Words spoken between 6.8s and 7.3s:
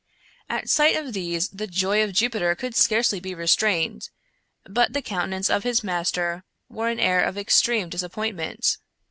an air